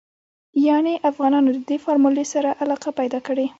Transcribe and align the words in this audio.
يانې 0.67 0.95
افغانانو 1.09 1.49
ددې 1.57 1.77
فارمولې 1.83 2.25
سره 2.33 2.49
علاقه 2.61 2.89
پيدا 2.99 3.19
کړې. 3.27 3.45